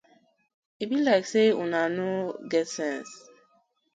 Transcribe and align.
E 0.81 0.83
bi 0.89 0.97
layk 1.05 1.25
say 1.31 1.49
uno 1.63 1.81
no 1.95 2.07
get 2.51 2.67
sence. 2.75 3.13